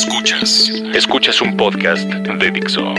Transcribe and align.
Escuchas. 0.00 0.70
Escuchas 0.94 1.42
un 1.42 1.58
podcast 1.58 2.08
de 2.08 2.50
Dixo. 2.50 2.94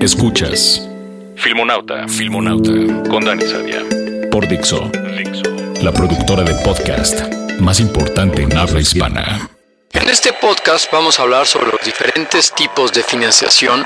Escuchas. 0.00 0.88
Filmonauta. 1.34 2.06
Filmonauta. 2.06 2.70
Con 3.10 3.24
Dani 3.24 3.42
Sadia. 3.42 3.82
Por 4.30 4.46
Dixo. 4.46 4.88
Dixo. 5.18 5.42
La 5.82 5.90
productora 5.90 6.44
de 6.44 6.54
podcast 6.64 7.22
más 7.58 7.80
importante 7.80 8.42
en 8.42 8.56
habla 8.56 8.80
hispana. 8.80 9.50
En 9.94 10.08
este 10.08 10.32
podcast 10.32 10.92
vamos 10.92 11.18
a 11.18 11.24
hablar 11.24 11.48
sobre 11.48 11.72
los 11.72 11.80
diferentes 11.84 12.54
tipos 12.54 12.92
de 12.92 13.02
financiación 13.02 13.84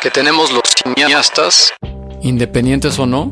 que 0.00 0.10
tenemos 0.10 0.50
los 0.52 0.62
cineastas, 0.82 1.74
independientes 2.22 2.98
o 2.98 3.04
no, 3.04 3.30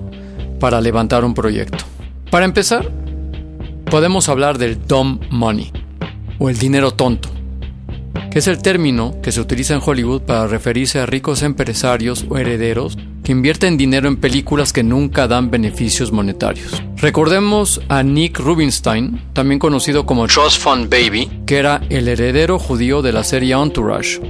para 0.61 0.83
levantar 0.83 1.25
un 1.25 1.33
proyecto. 1.33 1.87
Para 2.31 2.45
empezar, 2.45 2.87
podemos 3.91 4.29
hablar 4.29 4.59
del 4.59 4.87
dumb 4.87 5.23
money 5.31 5.73
o 6.39 6.51
el 6.51 6.59
dinero 6.59 6.91
tonto 6.91 7.38
es 8.39 8.47
el 8.47 8.63
término 8.63 9.17
que 9.21 9.33
se 9.33 9.41
utiliza 9.41 9.75
en 9.75 9.81
Hollywood 9.85 10.23
para 10.23 10.47
referirse 10.47 11.01
a 11.01 11.07
ricos 11.07 11.43
empresarios 11.43 12.25
o 12.29 12.39
herederos 12.39 12.97
que 13.25 13.33
invierten 13.33 13.77
dinero 13.77 14.07
en 14.07 14.17
películas 14.17 14.73
que 14.73 14.85
nunca 14.85 15.27
dan 15.27 15.51
beneficios 15.51 16.13
monetarios. 16.13 16.81
Recordemos 16.99 17.81
a 17.89 18.05
Nick 18.05 18.39
Rubinstein, 18.39 19.21
también 19.33 19.59
conocido 19.59 20.07
como 20.07 20.29
Trust 20.29 20.63
Fund 20.63 20.89
Baby, 20.89 21.29
que 21.47 21.57
era 21.57 21.81
el 21.91 22.07
heredero 22.07 22.61
judío 22.61 23.03
de 23.03 23.13
la 23.13 23.25
serie 23.25 23.55
Entourage, 23.55 24.21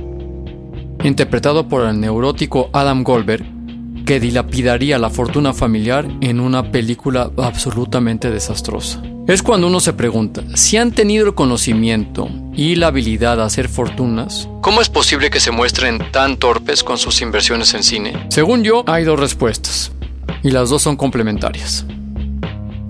interpretado 1.04 1.68
por 1.68 1.86
el 1.86 2.00
neurótico 2.00 2.70
Adam 2.72 3.04
Goldberg, 3.04 3.44
que 4.06 4.20
dilapidaría 4.20 4.98
la 4.98 5.10
fortuna 5.10 5.52
familiar 5.52 6.08
en 6.22 6.40
una 6.40 6.72
película 6.72 7.30
absolutamente 7.36 8.30
desastrosa. 8.30 9.02
Es 9.26 9.42
cuando 9.42 9.66
uno 9.66 9.80
se 9.80 9.92
pregunta, 9.92 10.42
si 10.54 10.78
han 10.78 10.92
tenido 10.92 11.26
el 11.26 11.34
conocimiento 11.34 12.30
y 12.58 12.74
la 12.74 12.88
habilidad 12.88 13.36
de 13.36 13.44
hacer 13.44 13.68
fortunas, 13.68 14.48
¿cómo 14.60 14.80
es 14.80 14.88
posible 14.88 15.30
que 15.30 15.38
se 15.38 15.52
muestren 15.52 16.10
tan 16.10 16.38
torpes 16.38 16.82
con 16.82 16.98
sus 16.98 17.22
inversiones 17.22 17.72
en 17.72 17.84
cine? 17.84 18.26
Según 18.30 18.64
yo, 18.64 18.82
hay 18.88 19.04
dos 19.04 19.20
respuestas, 19.20 19.92
y 20.42 20.50
las 20.50 20.68
dos 20.68 20.82
son 20.82 20.96
complementarias. 20.96 21.86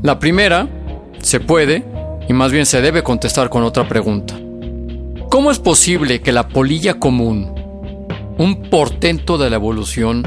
La 0.02 0.18
primera, 0.18 0.66
se 1.20 1.38
puede, 1.38 1.84
y 2.26 2.32
más 2.32 2.50
bien 2.50 2.64
se 2.64 2.80
debe 2.80 3.02
contestar 3.02 3.50
con 3.50 3.62
otra 3.62 3.86
pregunta. 3.86 4.40
¿Cómo 5.30 5.50
es 5.50 5.58
posible 5.58 6.22
que 6.22 6.32
la 6.32 6.48
polilla 6.48 6.94
común, 6.94 7.54
un 8.38 8.70
portento 8.70 9.36
de 9.36 9.50
la 9.50 9.56
evolución, 9.56 10.26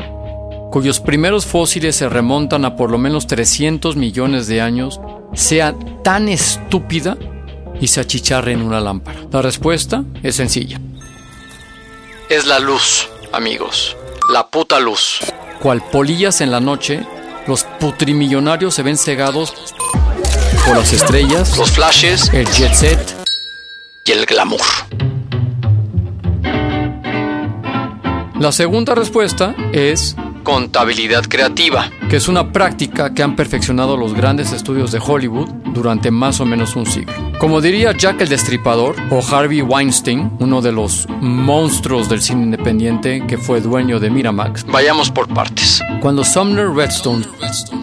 cuyos 0.71 0.99
primeros 0.99 1.47
fósiles 1.47 1.95
se 1.95 2.07
remontan 2.09 2.63
a 2.63 2.75
por 2.75 2.91
lo 2.91 2.99
menos 2.99 3.25
300 3.25 3.95
millones 3.95 4.45
de 4.45 4.61
años, 4.61 5.01
sea 5.33 5.73
tan 6.03 6.29
estúpida 6.29 7.17
y 7.81 7.87
se 7.87 7.99
achicharre 7.99 8.53
en 8.53 8.61
una 8.61 8.79
lámpara? 8.79 9.19
La 9.31 9.41
respuesta 9.41 10.05
es 10.23 10.35
sencilla. 10.35 10.79
Es 12.29 12.45
la 12.45 12.59
luz, 12.59 13.09
amigos. 13.33 13.97
La 14.31 14.47
puta 14.47 14.79
luz. 14.79 15.19
Cual 15.59 15.83
polillas 15.91 16.39
en 16.39 16.51
la 16.51 16.61
noche, 16.61 17.05
los 17.47 17.65
putrimillonarios 17.79 18.73
se 18.73 18.83
ven 18.83 18.97
cegados 18.97 19.53
por 20.65 20.77
las 20.77 20.93
estrellas, 20.93 21.57
los 21.57 21.71
flashes, 21.71 22.29
el 22.33 22.47
jet 22.51 22.73
set 22.73 23.15
y 24.05 24.11
el 24.11 24.25
glamour. 24.25 24.61
La 28.39 28.51
segunda 28.51 28.95
respuesta 28.95 29.55
es 29.73 30.15
contabilidad 30.43 31.23
creativa, 31.27 31.89
que 32.09 32.17
es 32.17 32.27
una 32.27 32.51
práctica 32.51 33.13
que 33.13 33.23
han 33.23 33.35
perfeccionado 33.35 33.97
los 33.97 34.13
grandes 34.13 34.51
estudios 34.51 34.91
de 34.91 34.99
Hollywood 34.99 35.49
durante 35.73 36.11
más 36.11 36.39
o 36.39 36.45
menos 36.45 36.75
un 36.75 36.85
siglo. 36.85 37.13
Como 37.39 37.61
diría 37.61 37.95
Jack 37.95 38.21
el 38.21 38.29
Destripador 38.29 38.95
o 39.09 39.21
Harvey 39.21 39.61
Weinstein, 39.61 40.31
uno 40.39 40.61
de 40.61 40.71
los 40.71 41.07
monstruos 41.21 42.09
del 42.09 42.21
cine 42.21 42.43
independiente 42.43 43.25
que 43.27 43.37
fue 43.37 43.61
dueño 43.61 43.99
de 43.99 44.09
Miramax, 44.09 44.65
vayamos 44.65 45.09
por 45.11 45.27
partes. 45.27 45.81
Cuando 46.01 46.23
Sumner 46.23 46.69
Redstone 46.69 47.25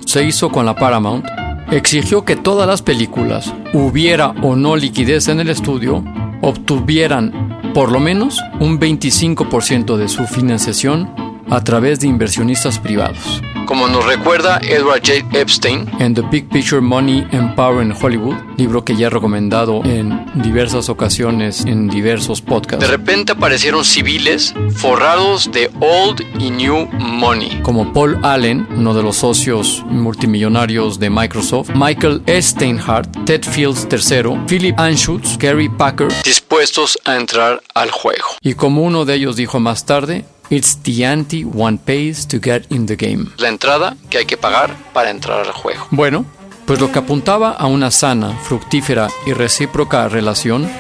se 0.05 0.25
hizo 0.25 0.51
con 0.51 0.67
la 0.67 0.75
Paramount, 0.75 1.25
exigió 1.71 2.25
que 2.25 2.37
todas 2.37 2.67
las 2.67 2.83
películas, 2.83 3.53
hubiera 3.73 4.29
o 4.43 4.57
no 4.57 4.77
liquidez 4.77 5.29
en 5.29 5.41
el 5.41 5.51
estudio, 5.51 6.05
obtuvieran 6.41 7.73
por 7.75 7.93
lo 7.93 8.01
menos 8.01 8.41
un 8.61 8.81
25% 8.81 9.97
de 9.97 10.09
su 10.09 10.27
financiación 10.27 11.28
a 11.51 11.63
través 11.63 12.01
de 12.01 12.07
inversionistas 12.07 12.79
privados. 12.79 13.43
Como 13.69 13.87
nos 13.87 14.07
recuerda 14.07 14.61
Edward 14.63 15.03
J. 15.05 15.39
Epstein 15.39 15.91
en 15.99 16.15
The 16.15 16.23
Big 16.23 16.49
Picture 16.49 16.81
Money 16.81 17.27
and 17.33 17.55
Power 17.55 17.85
in 17.85 17.93
Hollywood, 17.93 18.37
libro 18.57 18.83
que 18.83 18.97
ya 18.97 19.09
he 19.09 19.11
recomendado 19.11 19.85
en 19.85 20.25
diversas 20.43 20.89
ocasiones 20.89 21.67
en 21.67 21.87
diversos 21.87 22.41
podcasts. 22.41 22.83
De 22.83 22.91
repente 22.91 23.33
aparecieron 23.33 23.85
civiles 23.85 24.55
forrados 24.75 25.53
de 25.53 25.71
old 25.81 26.23
y 26.39 26.51
new 26.51 26.89
money. 26.99 27.61
Como 27.63 27.93
Paul 27.93 28.19
Allen, 28.23 28.67
uno 28.71 28.95
de 28.95 29.03
los 29.03 29.17
socios 29.17 29.85
multimillonarios 29.87 30.99
de 30.99 31.11
Microsoft, 31.11 31.69
Michael 31.75 32.23
Steinhardt, 32.27 33.27
Ted 33.27 33.43
Fields 33.43 33.87
III, 33.91 34.47
Philip 34.47 34.79
Anschutz, 34.79 35.37
Gary 35.37 35.69
Packer, 35.69 36.09
dispuestos 36.25 36.99
a 37.05 37.17
entrar 37.17 37.63
al 37.75 37.91
juego. 37.91 38.29
Y 38.41 38.55
como 38.55 38.83
uno 38.83 39.05
de 39.05 39.15
ellos 39.15 39.37
dijo 39.37 39.61
más 39.61 39.85
tarde, 39.85 40.25
It's 40.51 40.79
the 40.83 41.05
ante 41.05 41.45
one 41.45 41.77
pays 41.77 42.27
to 42.29 42.39
get 42.43 42.63
in 42.71 42.87
the 42.87 42.97
game. 42.97 43.27
La 43.37 43.49
entrada 43.49 43.97
que 44.09 44.17
hay 44.17 44.25
que 44.25 44.39
pagar 44.39 44.75
para 44.95 45.11
entrar 45.11 45.41
al 45.41 45.53
juego. 45.53 45.87
Bueno, 45.91 46.25
pues 46.65 46.81
lo 46.81 46.91
que 46.91 47.01
apuntaba 47.01 47.51
a 47.51 47.67
una 47.67 47.91
sana, 47.91 48.35
fructífera 48.45 49.09
y 49.27 49.35
recíproca 49.35 50.09
relación 50.09 50.71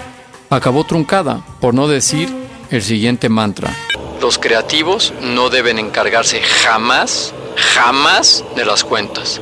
acabó 0.48 0.84
truncada, 0.84 1.44
por 1.60 1.74
no 1.74 1.86
decir 1.86 2.30
el 2.70 2.82
siguiente 2.82 3.28
mantra. 3.28 3.74
Los 4.22 4.38
creativos 4.38 5.12
no 5.20 5.50
deben 5.50 5.78
encargarse 5.78 6.40
jamás, 6.40 7.34
jamás 7.74 8.44
de 8.56 8.64
las 8.64 8.84
cuentas. 8.84 9.38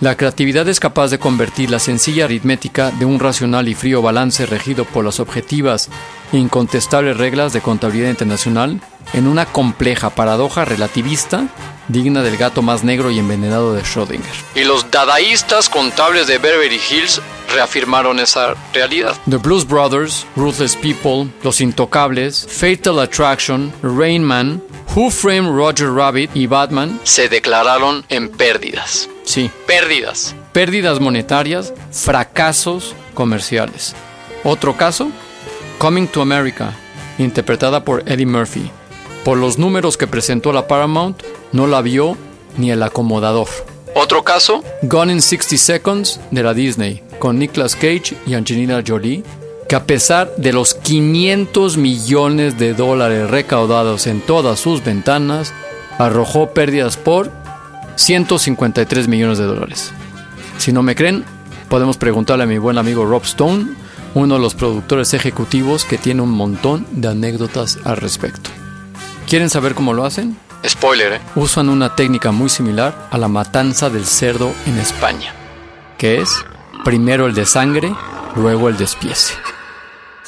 La 0.00 0.16
creatividad 0.16 0.68
es 0.68 0.78
capaz 0.78 1.08
de 1.08 1.18
convertir 1.18 1.70
la 1.70 1.78
sencilla 1.78 2.26
aritmética 2.26 2.90
de 2.90 3.04
un 3.04 3.18
racional 3.18 3.66
y 3.66 3.74
frío 3.74 4.02
balance 4.02 4.44
regido 4.46 4.84
por 4.84 5.04
las 5.04 5.18
objetivas 5.18 5.88
e 6.32 6.36
incontestables 6.36 7.16
reglas 7.16 7.52
de 7.52 7.62
contabilidad 7.62 8.10
internacional 8.10 8.80
en 9.12 9.26
una 9.26 9.46
compleja 9.46 10.10
paradoja 10.10 10.64
relativista 10.64 11.48
digna 11.88 12.22
del 12.22 12.36
gato 12.36 12.62
más 12.62 12.84
negro 12.84 13.10
y 13.10 13.18
envenenado 13.18 13.74
de 13.74 13.82
Schrödinger. 13.82 14.22
Y 14.54 14.64
los 14.64 14.90
dadaístas 14.90 15.68
contables 15.68 16.26
de 16.26 16.38
Beverly 16.38 16.80
Hills 16.90 17.20
reafirmaron 17.52 18.18
esa 18.20 18.54
realidad. 18.72 19.16
The 19.28 19.36
Blues 19.36 19.66
Brothers, 19.66 20.26
Ruthless 20.36 20.76
People, 20.76 21.32
Los 21.42 21.60
Intocables, 21.60 22.46
Fatal 22.46 23.00
Attraction, 23.00 23.72
Rain 23.82 24.22
Man, 24.22 24.62
Who 24.94 25.10
Framed 25.10 25.50
Roger 25.50 25.90
Rabbit 25.90 26.30
y 26.34 26.46
Batman 26.46 27.00
se 27.04 27.28
declararon 27.28 28.04
en 28.08 28.28
pérdidas. 28.28 29.08
Sí, 29.24 29.50
pérdidas. 29.66 30.34
Pérdidas 30.52 31.00
monetarias, 31.00 31.72
fracasos 31.90 32.94
comerciales. 33.14 33.94
Otro 34.44 34.76
caso, 34.76 35.10
Coming 35.78 36.08
to 36.08 36.20
America, 36.20 36.72
interpretada 37.18 37.84
por 37.84 38.02
Eddie 38.10 38.26
Murphy. 38.26 38.70
Por 39.24 39.38
los 39.38 39.58
números 39.58 39.96
que 39.96 40.06
presentó 40.06 40.52
la 40.52 40.66
Paramount, 40.66 41.22
no 41.52 41.66
la 41.66 41.82
vio 41.82 42.16
ni 42.56 42.70
el 42.70 42.82
acomodador. 42.82 43.48
Otro 43.94 44.22
caso, 44.22 44.62
Gone 44.82 45.12
in 45.12 45.22
60 45.22 45.56
Seconds 45.56 46.20
de 46.30 46.42
la 46.42 46.54
Disney, 46.54 47.02
con 47.18 47.38
Nicolas 47.38 47.74
Cage 47.74 48.16
y 48.26 48.34
Angelina 48.34 48.82
Jolie, 48.86 49.24
que 49.68 49.76
a 49.76 49.84
pesar 49.84 50.34
de 50.36 50.52
los 50.52 50.74
500 50.74 51.76
millones 51.76 52.58
de 52.58 52.74
dólares 52.74 53.30
recaudados 53.30 54.06
en 54.06 54.20
todas 54.20 54.60
sus 54.60 54.84
ventanas, 54.84 55.52
arrojó 55.98 56.50
pérdidas 56.50 56.96
por 56.96 57.30
153 57.96 59.08
millones 59.08 59.38
de 59.38 59.44
dólares. 59.44 59.92
Si 60.58 60.72
no 60.72 60.82
me 60.82 60.94
creen, 60.94 61.24
Podemos 61.68 61.98
preguntarle 61.98 62.44
a 62.44 62.46
mi 62.46 62.56
buen 62.56 62.78
amigo 62.78 63.04
Rob 63.04 63.24
Stone, 63.24 63.66
uno 64.14 64.36
de 64.36 64.40
los 64.40 64.54
productores 64.54 65.12
ejecutivos 65.12 65.84
que 65.84 65.98
tiene 65.98 66.22
un 66.22 66.30
montón 66.30 66.86
de 66.92 67.08
anécdotas 67.08 67.78
al 67.84 67.98
respecto. 67.98 68.48
¿Quieren 69.28 69.50
saber 69.50 69.74
cómo 69.74 69.92
lo 69.92 70.06
hacen? 70.06 70.38
Spoiler, 70.66 71.12
¿eh? 71.12 71.20
Usan 71.34 71.68
una 71.68 71.94
técnica 71.94 72.32
muy 72.32 72.48
similar 72.48 73.08
a 73.10 73.18
la 73.18 73.28
matanza 73.28 73.90
del 73.90 74.06
cerdo 74.06 74.54
en 74.64 74.78
España, 74.78 75.34
que 75.98 76.22
es 76.22 76.30
primero 76.82 77.26
el 77.26 77.34
de 77.34 77.44
sangre, 77.44 77.94
luego 78.36 78.70
el 78.70 78.78
despiece. 78.78 79.34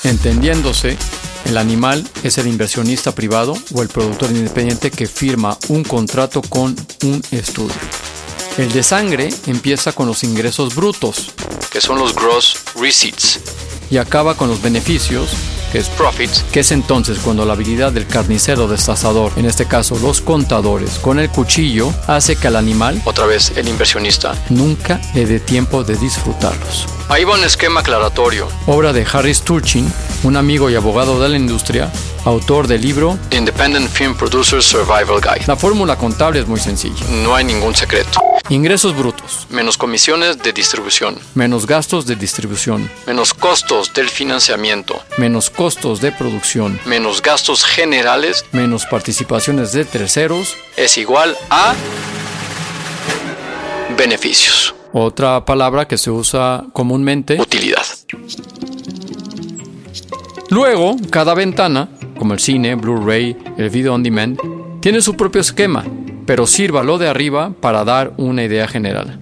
Entendiéndose, 0.05 0.99
el 1.47 1.56
animal 1.56 2.06
es 2.23 2.37
el 2.37 2.47
inversionista 2.47 3.14
privado 3.14 3.56
o 3.73 3.81
el 3.81 3.88
productor 3.88 4.32
independiente 4.32 4.91
que 4.91 5.06
firma 5.06 5.56
un 5.69 5.82
contrato 5.82 6.43
con 6.43 6.76
un 7.03 7.23
estudio. 7.31 7.75
El 8.58 8.70
de 8.70 8.82
sangre 8.82 9.31
empieza 9.46 9.93
con 9.93 10.08
los 10.08 10.25
ingresos 10.25 10.75
brutos, 10.75 11.32
que 11.73 11.81
son 11.81 11.99
los 11.99 12.14
gross 12.14 12.58
receipts, 12.79 13.41
y 13.91 13.96
acaba 13.96 14.35
con 14.35 14.50
los 14.50 14.61
beneficios, 14.61 15.31
que 15.70 16.61
es 16.61 16.72
entonces 16.72 17.19
cuando 17.19 17.44
la 17.44 17.52
habilidad 17.52 17.93
del 17.93 18.06
carnicero 18.06 18.67
destazador, 18.67 19.32
en 19.37 19.46
este 19.46 19.67
caso 19.67 19.99
los 19.99 20.20
contadores, 20.20 20.99
con 20.99 21.19
el 21.19 21.31
cuchillo, 21.31 21.93
hace 22.06 22.37
que 22.37 22.49
al 22.49 22.56
animal, 22.56 23.00
otra 23.05 23.26
vez 23.26 23.52
el 23.56 23.69
inversionista, 23.69 24.34
nunca 24.49 25.00
le 25.14 25.26
dé 25.26 25.38
tiempo 25.38 25.84
de 25.84 25.96
disfrutarlos. 25.96 26.87
Ahí 27.08 27.25
va 27.25 27.34
un 27.34 27.44
esquema 27.44 27.81
aclaratorio. 27.81 28.49
Obra 28.67 28.93
de 28.93 29.06
Harry 29.12 29.34
Sturchin, 29.34 29.93
un 30.22 30.37
amigo 30.37 30.70
y 30.70 30.75
abogado 30.75 31.20
de 31.20 31.28
la 31.28 31.37
industria, 31.37 31.90
autor 32.25 32.67
del 32.67 32.82
libro 32.82 33.19
Independent 33.31 33.88
Film 33.88 34.14
Producer 34.14 34.62
Survival 34.62 35.20
Guide. 35.20 35.46
La 35.46 35.56
fórmula 35.56 35.96
contable 35.96 36.40
es 36.40 36.46
muy 36.46 36.61
sencilla. 36.61 37.05
No 37.22 37.34
hay 37.34 37.44
ningún 37.44 37.75
secreto. 37.75 38.30
Ingresos 38.50 38.97
brutos. 38.97 39.47
Menos 39.50 39.79
comisiones 39.79 40.43
de 40.43 40.52
distribución. 40.52 41.17
Menos 41.37 41.69
gastos 41.69 42.05
de 42.05 42.17
distribución. 42.17 42.91
Menos 43.06 43.32
costos 43.32 43.94
del 43.94 44.08
financiamiento. 44.08 45.00
Menos 45.19 45.50
costos 45.50 46.00
de 46.00 46.11
producción. 46.11 46.81
Menos 46.85 47.23
gastos 47.23 47.64
generales. 47.64 48.44
Menos 48.50 48.87
participaciones 48.87 49.70
de 49.70 49.85
terceros. 49.85 50.56
Es 50.76 50.99
igual 50.99 51.37
a 51.49 51.76
beneficios. 53.97 54.75
Otra 54.93 55.44
palabra 55.44 55.87
que 55.87 55.96
se 55.96 56.11
usa 56.11 56.64
comúnmente. 56.73 57.41
Utilidad. 57.41 57.87
Luego, 60.49 60.96
cada 61.11 61.35
ventana, 61.35 61.88
como 62.19 62.35
el 62.35 62.41
cine, 62.41 62.75
Blu-ray, 62.75 63.37
el 63.58 63.70
video 63.70 63.94
on 63.94 64.03
demand, 64.03 64.37
tiene 64.81 65.03
su 65.03 65.14
propio 65.14 65.41
esquema, 65.41 65.85
pero 66.31 66.47
sirva 66.47 66.85
lo 66.85 66.97
de 66.97 67.09
arriba 67.09 67.50
para 67.61 67.82
dar 67.82 68.12
una 68.17 68.44
idea 68.44 68.69
general. 68.69 69.19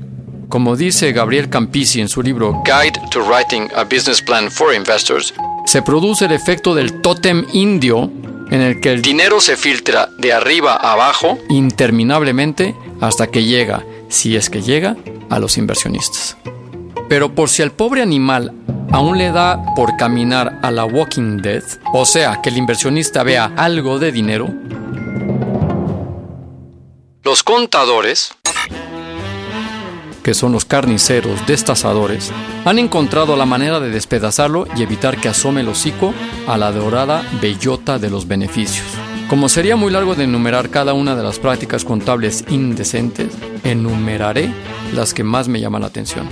Como 0.50 0.76
dice 0.76 1.12
Gabriel 1.12 1.48
Campisi 1.48 2.02
en 2.02 2.08
su 2.10 2.20
libro 2.20 2.62
Guide 2.66 3.00
to 3.10 3.22
Writing 3.22 3.66
a 3.74 3.84
Business 3.84 4.20
Plan 4.20 4.50
for 4.50 4.74
Investors, 4.74 5.32
se 5.64 5.80
produce 5.80 6.26
el 6.26 6.32
efecto 6.32 6.74
del 6.74 7.00
tótem 7.00 7.46
indio 7.54 8.12
en 8.50 8.60
el 8.60 8.82
que 8.82 8.92
el 8.92 9.00
dinero 9.00 9.40
se 9.40 9.56
filtra 9.56 10.10
de 10.18 10.34
arriba 10.34 10.74
a 10.74 10.92
abajo 10.92 11.38
interminablemente 11.48 12.74
hasta 13.00 13.28
que 13.28 13.44
llega, 13.44 13.86
si 14.10 14.36
es 14.36 14.50
que 14.50 14.60
llega, 14.60 14.94
a 15.30 15.38
los 15.38 15.56
inversionistas. 15.56 16.36
Pero 17.08 17.34
por 17.34 17.48
si 17.48 17.62
al 17.62 17.72
pobre 17.72 18.02
animal 18.02 18.52
aún 18.92 19.16
le 19.16 19.32
da 19.32 19.62
por 19.74 19.96
caminar 19.96 20.58
a 20.62 20.70
la 20.70 20.84
Walking 20.84 21.38
Dead, 21.38 21.64
o 21.94 22.04
sea, 22.04 22.42
que 22.42 22.50
el 22.50 22.58
inversionista 22.58 23.22
vea 23.22 23.50
algo 23.56 23.98
de 23.98 24.12
dinero, 24.12 24.50
los 27.28 27.42
contadores, 27.42 28.32
que 30.22 30.32
son 30.32 30.50
los 30.50 30.64
carniceros 30.64 31.46
destazadores, 31.46 32.30
han 32.64 32.78
encontrado 32.78 33.36
la 33.36 33.44
manera 33.44 33.80
de 33.80 33.90
despedazarlo 33.90 34.66
y 34.74 34.82
evitar 34.82 35.18
que 35.18 35.28
asome 35.28 35.60
el 35.60 35.68
hocico 35.68 36.14
a 36.46 36.56
la 36.56 36.72
dorada 36.72 37.22
bellota 37.42 37.98
de 37.98 38.08
los 38.08 38.26
beneficios. 38.26 38.86
Como 39.28 39.50
sería 39.50 39.76
muy 39.76 39.92
largo 39.92 40.14
de 40.14 40.24
enumerar 40.24 40.70
cada 40.70 40.94
una 40.94 41.14
de 41.14 41.22
las 41.22 41.38
prácticas 41.38 41.84
contables 41.84 42.46
indecentes, 42.48 43.34
enumeraré 43.62 44.50
las 44.94 45.12
que 45.12 45.22
más 45.22 45.48
me 45.48 45.60
llaman 45.60 45.82
la 45.82 45.88
atención. 45.88 46.26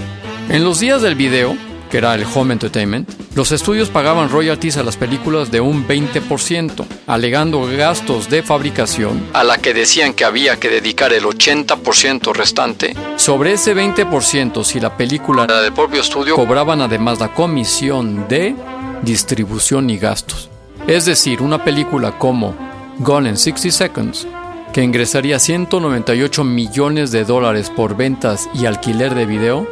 En 0.48 0.64
los 0.64 0.80
días 0.80 1.02
del 1.02 1.14
video, 1.14 1.58
que 1.90 1.98
era 1.98 2.14
el 2.14 2.24
home 2.24 2.52
entertainment, 2.52 3.08
los 3.34 3.52
estudios 3.52 3.88
pagaban 3.88 4.30
royalties 4.30 4.76
a 4.76 4.82
las 4.82 4.96
películas 4.96 5.50
de 5.50 5.60
un 5.60 5.86
20%, 5.86 6.84
alegando 7.06 7.66
gastos 7.76 8.28
de 8.30 8.42
fabricación, 8.42 9.22
a 9.32 9.44
la 9.44 9.58
que 9.58 9.74
decían 9.74 10.14
que 10.14 10.24
había 10.24 10.58
que 10.58 10.68
dedicar 10.68 11.12
el 11.12 11.24
80% 11.24 12.34
restante. 12.34 12.94
Sobre 13.16 13.52
ese 13.52 13.74
20%, 13.74 14.64
si 14.64 14.80
la 14.80 14.96
película 14.96 15.44
era 15.44 15.60
del 15.60 15.72
propio 15.72 16.00
estudio, 16.00 16.36
cobraban 16.36 16.80
además 16.80 17.20
la 17.20 17.32
comisión 17.32 18.26
de 18.28 18.54
distribución 19.02 19.90
y 19.90 19.98
gastos. 19.98 20.50
Es 20.86 21.04
decir, 21.04 21.42
una 21.42 21.64
película 21.64 22.18
como 22.18 22.54
Gone 22.98 23.28
in 23.28 23.36
60 23.36 23.70
Seconds, 23.70 24.26
que 24.72 24.82
ingresaría 24.82 25.38
198 25.38 26.44
millones 26.44 27.10
de 27.10 27.24
dólares 27.24 27.70
por 27.74 27.96
ventas 27.96 28.48
y 28.54 28.66
alquiler 28.66 29.14
de 29.14 29.26
video, 29.26 29.66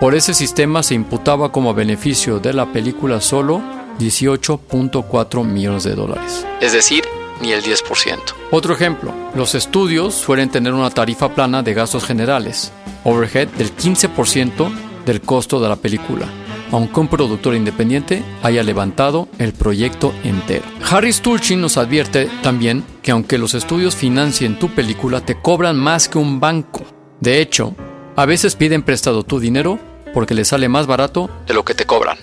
por 0.00 0.14
ese 0.14 0.32
sistema 0.32 0.82
se 0.82 0.94
imputaba 0.94 1.52
como 1.52 1.74
beneficio 1.74 2.40
de 2.40 2.54
la 2.54 2.72
película 2.72 3.20
solo 3.20 3.60
18.4 3.98 5.44
millones 5.44 5.84
de 5.84 5.94
dólares. 5.94 6.46
Es 6.62 6.72
decir, 6.72 7.04
ni 7.42 7.52
el 7.52 7.62
10%. 7.62 8.18
Otro 8.50 8.72
ejemplo, 8.72 9.12
los 9.34 9.54
estudios 9.54 10.14
suelen 10.14 10.48
tener 10.48 10.72
una 10.72 10.88
tarifa 10.88 11.34
plana 11.34 11.62
de 11.62 11.74
gastos 11.74 12.04
generales, 12.04 12.72
overhead 13.04 13.48
del 13.48 13.76
15% 13.76 14.70
del 15.04 15.20
costo 15.20 15.60
de 15.60 15.68
la 15.68 15.76
película, 15.76 16.26
aunque 16.72 17.00
un 17.00 17.08
productor 17.08 17.54
independiente 17.54 18.22
haya 18.42 18.62
levantado 18.62 19.28
el 19.38 19.52
proyecto 19.52 20.14
entero. 20.24 20.64
Harry 20.90 21.12
Sturchin 21.12 21.60
nos 21.60 21.76
advierte 21.76 22.30
también 22.42 22.84
que 23.02 23.10
aunque 23.10 23.36
los 23.36 23.52
estudios 23.52 23.96
financien 23.96 24.58
tu 24.58 24.70
película, 24.70 25.20
te 25.20 25.38
cobran 25.38 25.76
más 25.76 26.08
que 26.08 26.16
un 26.16 26.40
banco. 26.40 26.84
De 27.20 27.42
hecho, 27.42 27.74
a 28.16 28.24
veces 28.24 28.56
piden 28.56 28.82
prestado 28.82 29.24
tu 29.24 29.40
dinero 29.40 29.78
porque 30.12 30.34
les 30.34 30.48
sale 30.48 30.68
más 30.68 30.86
barato 30.86 31.30
de 31.46 31.54
lo 31.54 31.64
que 31.64 31.74
te 31.74 31.86
cobran. 31.86 32.18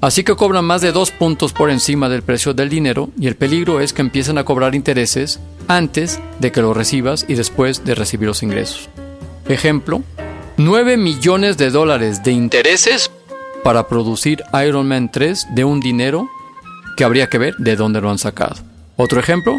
Así 0.00 0.24
que 0.24 0.34
cobran 0.34 0.64
más 0.64 0.80
de 0.80 0.92
dos 0.92 1.10
puntos 1.10 1.52
por 1.52 1.70
encima 1.70 2.08
del 2.08 2.22
precio 2.22 2.54
del 2.54 2.70
dinero 2.70 3.10
y 3.18 3.26
el 3.26 3.36
peligro 3.36 3.80
es 3.80 3.92
que 3.92 4.00
empiezan 4.00 4.38
a 4.38 4.44
cobrar 4.44 4.74
intereses 4.74 5.40
antes 5.68 6.20
de 6.38 6.52
que 6.52 6.62
lo 6.62 6.72
recibas 6.72 7.26
y 7.28 7.34
después 7.34 7.84
de 7.84 7.94
recibir 7.94 8.28
los 8.28 8.42
ingresos. 8.42 8.88
Ejemplo, 9.46 10.02
9 10.56 10.96
millones 10.96 11.58
de 11.58 11.70
dólares 11.70 12.22
de 12.22 12.32
intereses 12.32 13.10
para 13.62 13.88
producir 13.88 14.42
Iron 14.66 14.88
Man 14.88 15.10
3 15.12 15.48
de 15.54 15.64
un 15.64 15.80
dinero 15.80 16.30
que 16.96 17.04
habría 17.04 17.28
que 17.28 17.38
ver 17.38 17.54
de 17.58 17.76
dónde 17.76 18.00
lo 18.00 18.10
han 18.10 18.18
sacado. 18.18 18.56
Otro 18.96 19.20
ejemplo, 19.20 19.58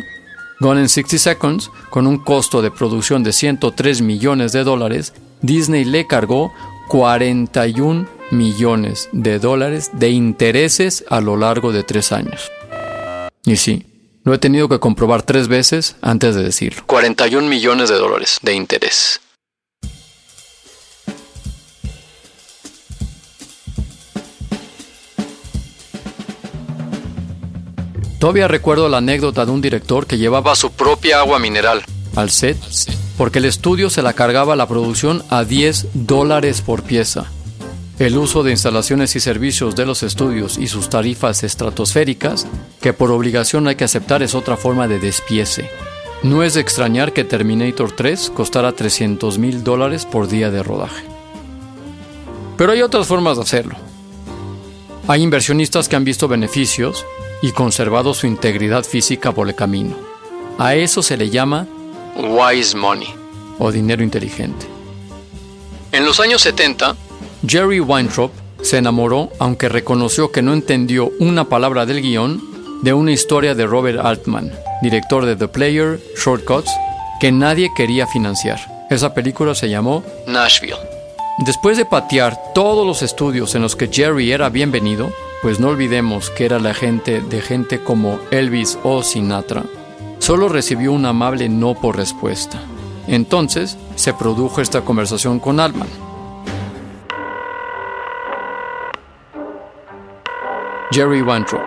Gone 0.59 0.81
in 0.81 0.89
60 0.89 1.17
Seconds, 1.17 1.71
con 1.89 2.05
un 2.05 2.19
costo 2.19 2.61
de 2.61 2.69
producción 2.69 3.23
de 3.23 3.33
103 3.33 4.01
millones 4.03 4.51
de 4.51 4.63
dólares, 4.63 5.13
Disney 5.41 5.85
le 5.85 6.05
cargó 6.05 6.53
41 6.91 8.05
millones 8.31 9.07
de 9.13 9.39
dólares 9.39 9.91
de 9.93 10.09
intereses 10.09 11.05
a 11.07 11.21
lo 11.21 11.37
largo 11.37 11.71
de 11.71 11.83
tres 11.85 12.11
años. 12.11 12.51
Y 13.45 13.55
sí, 13.55 13.85
lo 14.25 14.33
he 14.33 14.37
tenido 14.37 14.67
que 14.67 14.81
comprobar 14.81 15.23
tres 15.23 15.47
veces 15.47 15.95
antes 16.01 16.35
de 16.35 16.43
decirlo. 16.43 16.83
41 16.87 17.47
millones 17.47 17.87
de 17.87 17.95
dólares 17.95 18.39
de 18.41 18.55
interés. 18.55 19.21
Todavía 28.19 28.49
recuerdo 28.49 28.89
la 28.89 28.97
anécdota 28.97 29.45
de 29.45 29.51
un 29.51 29.61
director 29.61 30.05
que 30.05 30.17
llevaba 30.17 30.55
su 30.57 30.73
propia 30.73 31.19
agua 31.19 31.39
mineral 31.39 31.85
al 32.17 32.29
set 32.29 32.57
porque 33.21 33.37
el 33.37 33.45
estudio 33.45 33.91
se 33.91 34.01
la 34.01 34.13
cargaba 34.13 34.55
la 34.55 34.67
producción 34.67 35.21
a 35.29 35.43
10 35.43 35.89
dólares 35.93 36.63
por 36.63 36.81
pieza. 36.81 37.27
El 37.99 38.17
uso 38.17 38.41
de 38.41 38.49
instalaciones 38.49 39.15
y 39.15 39.19
servicios 39.19 39.75
de 39.75 39.85
los 39.85 40.01
estudios 40.01 40.57
y 40.57 40.65
sus 40.65 40.89
tarifas 40.89 41.43
estratosféricas, 41.43 42.47
que 42.81 42.93
por 42.93 43.11
obligación 43.11 43.67
hay 43.67 43.75
que 43.75 43.83
aceptar, 43.83 44.23
es 44.23 44.33
otra 44.33 44.57
forma 44.57 44.87
de 44.87 44.97
despiece. 44.97 45.69
No 46.23 46.41
es 46.41 46.55
de 46.55 46.61
extrañar 46.61 47.13
que 47.13 47.23
Terminator 47.23 47.91
3 47.91 48.31
costara 48.31 48.71
300 48.71 49.37
mil 49.37 49.63
dólares 49.63 50.07
por 50.07 50.27
día 50.27 50.49
de 50.49 50.63
rodaje. 50.63 51.05
Pero 52.57 52.71
hay 52.71 52.81
otras 52.81 53.05
formas 53.05 53.37
de 53.37 53.43
hacerlo. 53.43 53.75
Hay 55.07 55.21
inversionistas 55.21 55.87
que 55.87 55.95
han 55.95 56.05
visto 56.05 56.27
beneficios 56.27 57.05
y 57.43 57.51
conservado 57.51 58.15
su 58.15 58.25
integridad 58.25 58.83
física 58.83 59.31
por 59.31 59.47
el 59.47 59.53
camino. 59.53 59.95
A 60.57 60.73
eso 60.73 61.03
se 61.03 61.17
le 61.17 61.29
llama 61.29 61.67
wise 62.15 62.75
money 62.75 63.13
o 63.59 63.71
dinero 63.71 64.03
inteligente. 64.03 64.67
En 65.91 66.05
los 66.05 66.19
años 66.19 66.41
70, 66.41 66.95
Jerry 67.45 67.79
Weintraub 67.79 68.31
se 68.61 68.77
enamoró, 68.77 69.31
aunque 69.39 69.69
reconoció 69.69 70.31
que 70.31 70.41
no 70.41 70.53
entendió 70.53 71.11
una 71.19 71.49
palabra 71.49 71.85
del 71.85 72.01
guion, 72.01 72.41
de 72.81 72.93
una 72.93 73.11
historia 73.11 73.55
de 73.55 73.65
Robert 73.65 73.99
Altman, 73.99 74.51
director 74.81 75.25
de 75.25 75.35
The 75.35 75.47
Player, 75.47 75.99
Shortcuts, 76.17 76.71
que 77.19 77.31
nadie 77.31 77.69
quería 77.75 78.07
financiar. 78.07 78.59
Esa 78.89 79.13
película 79.13 79.53
se 79.55 79.69
llamó 79.69 80.03
Nashville. 80.27 80.75
Después 81.45 81.77
de 81.77 81.85
patear 81.85 82.53
todos 82.53 82.85
los 82.85 83.01
estudios 83.01 83.55
en 83.55 83.61
los 83.61 83.75
que 83.75 83.87
Jerry 83.87 84.31
era 84.31 84.49
bienvenido, 84.49 85.11
pues 85.41 85.59
no 85.59 85.69
olvidemos 85.69 86.29
que 86.29 86.45
era 86.45 86.59
la 86.59 86.73
gente 86.73 87.21
de 87.21 87.41
gente 87.41 87.79
como 87.83 88.19
Elvis 88.31 88.77
o 88.83 89.01
Sinatra, 89.01 89.63
solo 90.21 90.49
recibió 90.49 90.93
un 90.93 91.05
amable 91.05 91.49
no 91.49 91.73
por 91.73 91.97
respuesta. 91.97 92.61
Entonces 93.07 93.77
se 93.95 94.13
produjo 94.13 94.61
esta 94.61 94.81
conversación 94.81 95.39
con 95.39 95.59
Altman. 95.59 95.89
Jerry 100.91 101.21
Weintraub. 101.21 101.63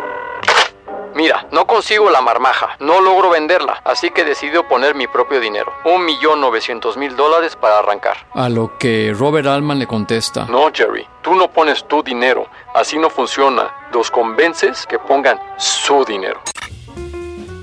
Mira, 1.16 1.46
no 1.52 1.66
consigo 1.66 2.10
la 2.10 2.20
marmaja, 2.20 2.76
no 2.80 3.00
logro 3.00 3.30
venderla, 3.30 3.80
así 3.84 4.10
que 4.10 4.24
decido 4.24 4.66
poner 4.68 4.94
mi 4.94 5.06
propio 5.06 5.40
dinero. 5.40 5.72
Un 5.84 6.04
millón 6.04 6.40
novecientos 6.40 6.96
mil 6.96 7.16
dólares 7.16 7.56
para 7.56 7.78
arrancar. 7.78 8.16
A 8.34 8.48
lo 8.48 8.78
que 8.78 9.14
Robert 9.16 9.46
Altman 9.46 9.78
le 9.78 9.86
contesta. 9.86 10.46
No, 10.46 10.70
Jerry, 10.72 11.06
tú 11.22 11.34
no 11.34 11.48
pones 11.50 11.86
tu 11.86 12.02
dinero, 12.02 12.48
así 12.74 12.98
no 12.98 13.10
funciona. 13.10 13.72
Los 13.92 14.10
convences 14.10 14.86
que 14.86 14.98
pongan 14.98 15.40
su 15.56 16.04
dinero. 16.04 16.40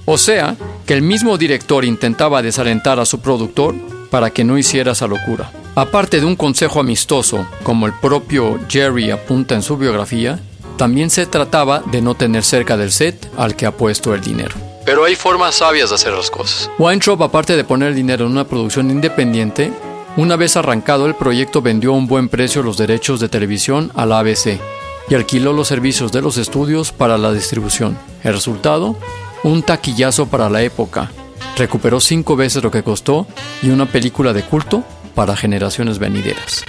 O 0.06 0.18
sea, 0.18 0.56
que 0.92 0.98
el 0.98 1.04
mismo 1.04 1.38
director 1.38 1.86
intentaba 1.86 2.42
desalentar 2.42 3.00
a 3.00 3.06
su 3.06 3.22
productor 3.22 3.74
para 4.10 4.30
que 4.30 4.44
no 4.44 4.58
hiciera 4.58 4.92
esa 4.92 5.08
locura. 5.08 5.50
Aparte 5.74 6.20
de 6.20 6.26
un 6.26 6.36
consejo 6.36 6.82
amistoso, 6.82 7.48
como 7.64 7.88
el 7.88 7.94
propio 7.94 8.60
Jerry 8.68 9.10
apunta 9.10 9.56
en 9.56 9.62
su 9.62 9.78
biografía, 9.78 10.42
también 10.76 11.10
se 11.10 11.26
trataba 11.28 11.80
de 11.80 12.02
no 12.02 12.16
tener 12.16 12.44
cerca 12.44 12.76
del 12.76 12.92
set 12.92 13.32
al 13.38 13.56
que 13.56 13.66
ha 13.66 13.72
puesto 13.72 14.14
el 14.14 14.20
dinero. 14.20 14.54
Pero 14.86 15.06
hay 15.06 15.16
formas 15.16 15.56
sabias 15.56 15.92
de 15.92 15.96
hacer 15.96 16.12
las 16.12 16.30
cosas. 16.30 16.70
Weintraub, 16.78 17.24
aparte 17.24 17.56
de 17.56 17.64
poner 17.64 17.88
el 17.88 17.96
dinero 17.96 18.26
en 18.26 18.34
una 18.34 18.44
producción 18.44 18.92
independiente, 18.92 19.72
una 20.18 20.36
vez 20.36 20.58
arrancado 20.58 21.06
el 21.06 21.16
proyecto 21.16 21.62
vendió 21.62 21.92
a 21.92 21.96
un 21.96 22.08
buen 22.08 22.28
precio 22.28 22.64
los 22.64 22.76
derechos 22.76 23.22
de 23.22 23.30
televisión 23.30 23.94
a 23.96 24.06
la 24.06 24.20
ABC 24.20 24.60
y 25.08 25.16
alquiló 25.16 25.54
los 25.54 25.70
servicios 25.70 26.12
de 26.12 26.22
los 26.22 26.36
estudios 26.36 26.92
para 26.92 27.18
la 27.18 27.32
distribución. 27.32 27.98
El 28.26 28.34
resultado, 28.34 28.98
un 29.44 29.64
taquillazo 29.64 30.28
para 30.28 30.50
la 30.50 30.62
época. 30.62 31.12
Recuperó 31.58 32.00
cinco 32.00 32.36
veces 32.36 32.64
lo 32.64 32.72
que 32.72 32.84
costó 32.84 33.28
y 33.62 33.70
una 33.70 33.86
película 33.86 34.34
de 34.34 34.44
culto 34.44 34.84
para 35.16 35.36
generaciones 35.36 36.00
venideras. 36.00 36.64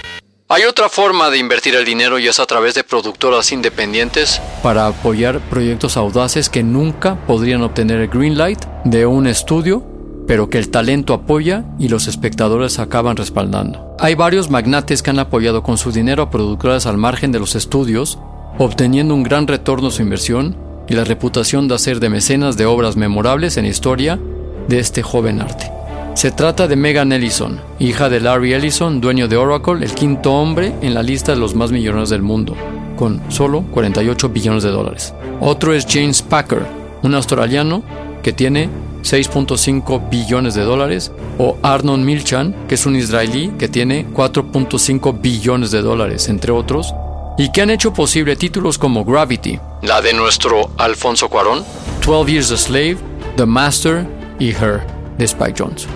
Hay 0.49 0.63
otra 0.63 0.89
forma 0.89 1.29
de 1.29 1.39
invertir 1.39 1.73
el 1.73 1.85
dinero 1.85 2.19
y 2.19 2.27
es 2.27 2.39
a 2.39 2.45
través 2.45 2.75
de 2.75 2.83
productoras 2.83 3.51
independientes. 3.51 4.41
Para 4.61 4.87
apoyar 4.87 5.39
proyectos 5.39 5.97
audaces 5.97 6.49
que 6.49 6.63
nunca 6.63 7.15
podrían 7.25 7.63
obtener 7.63 8.01
el 8.01 8.07
green 8.07 8.37
light 8.37 8.63
de 8.83 9.05
un 9.05 9.25
estudio, 9.25 9.83
pero 10.27 10.49
que 10.49 10.57
el 10.57 10.69
talento 10.69 11.13
apoya 11.13 11.65
y 11.79 11.87
los 11.87 12.07
espectadores 12.07 12.77
acaban 12.77 13.17
respaldando. 13.17 13.95
Hay 13.99 14.15
varios 14.15 14.49
magnates 14.49 15.01
que 15.01 15.09
han 15.09 15.19
apoyado 15.19 15.63
con 15.63 15.77
su 15.77 15.91
dinero 15.91 16.23
a 16.23 16.29
productoras 16.29 16.85
al 16.85 16.97
margen 16.97 17.31
de 17.31 17.39
los 17.39 17.55
estudios, 17.55 18.19
obteniendo 18.59 19.15
un 19.15 19.23
gran 19.23 19.47
retorno 19.47 19.87
a 19.87 19.91
su 19.91 20.01
inversión 20.01 20.55
y 20.87 20.93
la 20.93 21.03
reputación 21.03 21.67
de 21.67 21.75
hacer 21.75 21.99
de 21.99 22.09
mecenas 22.09 22.57
de 22.57 22.65
obras 22.65 22.95
memorables 22.95 23.57
en 23.57 23.65
historia 23.65 24.19
de 24.67 24.79
este 24.79 25.01
joven 25.01 25.41
arte. 25.41 25.71
Se 26.15 26.31
trata 26.31 26.67
de 26.67 26.75
Megan 26.75 27.11
Ellison, 27.11 27.59
hija 27.79 28.07
de 28.09 28.19
Larry 28.19 28.53
Ellison, 28.53 29.01
dueño 29.01 29.27
de 29.27 29.37
Oracle, 29.37 29.83
el 29.83 29.93
quinto 29.93 30.33
hombre 30.33 30.73
en 30.81 30.93
la 30.93 31.01
lista 31.01 31.33
de 31.33 31.39
los 31.39 31.55
más 31.55 31.71
millonarios 31.71 32.11
del 32.11 32.21
mundo, 32.21 32.55
con 32.95 33.21
solo 33.29 33.63
48 33.71 34.29
billones 34.29 34.63
de 34.63 34.69
dólares. 34.69 35.13
Otro 35.41 35.73
es 35.73 35.87
James 35.89 36.21
Packer, 36.21 36.65
un 37.01 37.15
australiano 37.15 37.83
que 38.21 38.31
tiene 38.31 38.69
6.5 39.03 40.09
billones 40.09 40.53
de 40.53 40.61
dólares, 40.61 41.11
o 41.37 41.57
Arnon 41.61 42.05
Milchan, 42.05 42.55
que 42.67 42.75
es 42.75 42.85
un 42.85 42.95
israelí 42.95 43.51
que 43.57 43.67
tiene 43.67 44.05
4.5 44.13 45.19
billones 45.19 45.71
de 45.71 45.81
dólares, 45.81 46.29
entre 46.29 46.51
otros, 46.51 46.93
y 47.37 47.51
que 47.51 47.61
han 47.61 47.69
hecho 47.69 47.93
posible 47.93 48.35
títulos 48.35 48.77
como 48.77 49.03
Gravity, 49.03 49.59
la 49.81 50.01
de 50.01 50.13
nuestro 50.13 50.71
Alfonso 50.77 51.29
Cuarón, 51.29 51.63
12 52.05 52.31
Years 52.31 52.51
a 52.51 52.57
Slave, 52.57 52.97
The 53.35 53.45
Master 53.45 54.07
y 54.39 54.49
Her, 54.49 54.85
de 55.17 55.25
Spike 55.25 55.55
Jones 55.57 55.87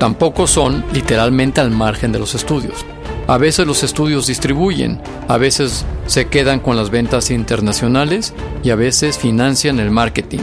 tampoco 0.00 0.48
son 0.48 0.82
literalmente 0.92 1.60
al 1.60 1.70
margen 1.70 2.10
de 2.10 2.18
los 2.18 2.34
estudios. 2.34 2.84
A 3.28 3.38
veces 3.38 3.66
los 3.66 3.84
estudios 3.84 4.26
distribuyen, 4.26 5.00
a 5.28 5.36
veces 5.36 5.84
se 6.06 6.26
quedan 6.26 6.58
con 6.58 6.76
las 6.76 6.90
ventas 6.90 7.30
internacionales 7.30 8.34
y 8.64 8.70
a 8.70 8.74
veces 8.74 9.18
financian 9.18 9.78
el 9.78 9.92
marketing. 9.92 10.40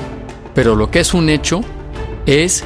Pero 0.55 0.75
lo 0.75 0.89
que 0.89 1.01
es 1.01 1.13
un 1.13 1.27
hecho 1.27 1.61
es 2.25 2.63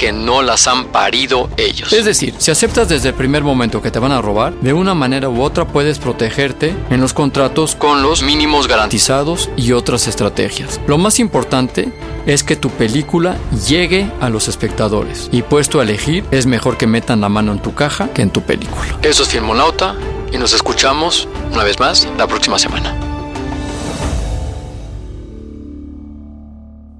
que 0.00 0.12
no 0.12 0.40
las 0.40 0.66
han 0.66 0.86
parido 0.86 1.50
ellos. 1.58 1.92
Es 1.92 2.06
decir, 2.06 2.34
si 2.38 2.50
aceptas 2.50 2.88
desde 2.88 3.10
el 3.10 3.14
primer 3.14 3.44
momento 3.44 3.82
que 3.82 3.90
te 3.90 3.98
van 3.98 4.12
a 4.12 4.22
robar, 4.22 4.54
de 4.54 4.72
una 4.72 4.94
manera 4.94 5.28
u 5.28 5.42
otra 5.42 5.66
puedes 5.66 5.98
protegerte 5.98 6.74
en 6.88 7.02
los 7.02 7.12
contratos 7.12 7.76
con 7.76 8.02
los 8.02 8.22
mínimos 8.22 8.66
garantizados 8.66 9.50
y 9.58 9.72
otras 9.72 10.08
estrategias. 10.08 10.80
Lo 10.86 10.96
más 10.96 11.20
importante 11.20 11.92
es 12.24 12.42
que 12.42 12.56
tu 12.56 12.70
película 12.70 13.36
llegue 13.68 14.10
a 14.22 14.30
los 14.30 14.48
espectadores 14.48 15.28
y 15.32 15.42
puesto 15.42 15.80
a 15.80 15.82
elegir 15.82 16.24
es 16.30 16.46
mejor 16.46 16.78
que 16.78 16.86
metan 16.86 17.20
la 17.20 17.28
mano 17.28 17.52
en 17.52 17.60
tu 17.60 17.74
caja 17.74 18.08
que 18.08 18.22
en 18.22 18.30
tu 18.30 18.40
película. 18.40 18.98
Eso 19.02 19.22
es 19.22 19.28
Filmonauta 19.28 19.96
y 20.32 20.38
nos 20.38 20.54
escuchamos 20.54 21.28
una 21.52 21.62
vez 21.62 21.78
más 21.78 22.08
la 22.16 22.26
próxima 22.26 22.58
semana. 22.58 22.96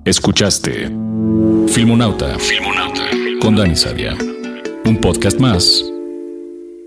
Escuchaste 0.04 1.09
Filmonauta, 1.68 2.38
Filmonauta 2.38 3.08
con 3.40 3.54
Dani 3.54 3.76
Sadia. 3.76 4.12
Un 4.84 4.98
podcast 5.00 5.38
más 5.38 5.82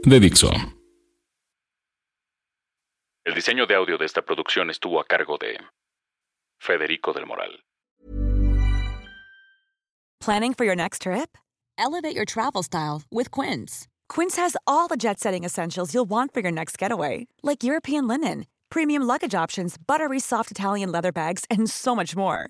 de 0.03 0.19
Dixo. 0.19 0.51
El 3.25 3.33
diseño 3.33 3.65
de 3.65 3.75
audio 3.75 3.97
de 3.97 4.05
esta 4.05 4.21
producción 4.21 4.69
estuvo 4.69 4.99
a 4.99 5.05
cargo 5.05 5.37
de 5.37 5.57
Federico 6.59 7.13
del 7.13 7.25
Moral. 7.25 7.59
Planning 10.19 10.53
for 10.53 10.65
your 10.65 10.75
next 10.75 11.01
trip? 11.01 11.37
Elevate 11.77 12.15
your 12.15 12.25
travel 12.25 12.63
style 12.63 13.01
with 13.11 13.31
Quince. 13.31 13.87
Quince 14.09 14.35
has 14.37 14.55
all 14.67 14.87
the 14.87 14.97
jet-setting 14.97 15.43
essentials 15.43 15.93
you'll 15.93 16.09
want 16.09 16.33
for 16.33 16.41
your 16.41 16.51
next 16.51 16.77
getaway, 16.77 17.27
like 17.41 17.63
European 17.63 18.07
linen, 18.07 18.45
premium 18.69 19.03
luggage 19.03 19.35
options, 19.35 19.77
buttery 19.77 20.19
soft 20.19 20.51
Italian 20.51 20.91
leather 20.91 21.11
bags, 21.11 21.45
and 21.49 21.69
so 21.69 21.95
much 21.95 22.15
more 22.15 22.49